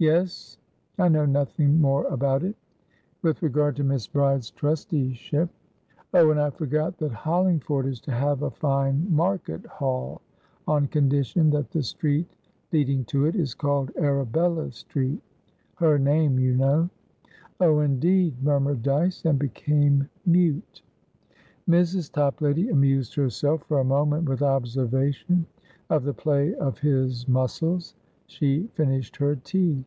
"Yes. 0.00 0.58
I 0.96 1.08
know 1.08 1.26
nothing 1.26 1.80
more 1.80 2.04
about 2.04 2.44
it. 2.44 2.54
With 3.22 3.42
regard 3.42 3.74
to 3.78 3.82
Miss 3.82 4.06
Bride's 4.06 4.52
trusteeship" 4.52 5.50
"Oh, 6.14 6.30
and 6.30 6.40
I 6.40 6.50
forgot 6.50 6.98
that 6.98 7.10
Hollingford 7.10 7.84
is 7.84 7.98
to 8.02 8.12
have 8.12 8.42
a 8.42 8.50
fine 8.52 9.12
market 9.12 9.66
hall, 9.66 10.20
on 10.68 10.86
condition 10.86 11.50
that 11.50 11.72
the 11.72 11.82
street 11.82 12.28
leading 12.72 13.06
to 13.06 13.26
it 13.26 13.34
is 13.34 13.54
called 13.54 13.90
Arabella 13.98 14.66
Streether 14.66 16.00
name, 16.00 16.38
you 16.38 16.54
know." 16.56 16.88
"Oh, 17.58 17.80
indeed!" 17.80 18.40
murmured 18.40 18.84
Dyce, 18.84 19.24
and 19.24 19.36
became 19.36 20.08
mute. 20.24 20.80
Mrs. 21.68 22.12
Toplady 22.12 22.68
amused 22.68 23.16
herself 23.16 23.64
for 23.64 23.80
a 23.80 23.84
moment 23.84 24.28
with 24.28 24.42
observation 24.42 25.44
of 25.90 26.04
the 26.04 26.14
play 26.14 26.54
of 26.54 26.78
his 26.78 27.26
muscles. 27.26 27.96
She 28.30 28.68
finished 28.74 29.16
her 29.16 29.36
tea. 29.36 29.86